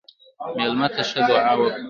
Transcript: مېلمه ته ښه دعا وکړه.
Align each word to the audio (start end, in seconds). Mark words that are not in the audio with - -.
مېلمه 0.55 0.87
ته 0.95 1.01
ښه 1.09 1.19
دعا 1.27 1.53
وکړه. 1.57 1.79